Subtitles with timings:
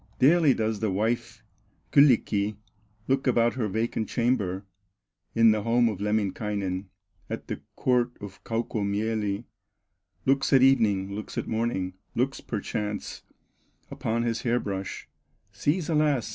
[0.17, 1.43] Daily does the wife
[1.91, 2.57] Kyllikki
[3.07, 4.65] Look about her vacant chamber,
[5.35, 6.87] In the home of Lemminkainen,
[7.29, 9.45] At the court of Kaukomieli;
[10.25, 13.21] Looks at evening, looks at morning, Looks, perchance,
[13.91, 15.07] upon his hair brush,
[15.51, 16.27] Sees alas!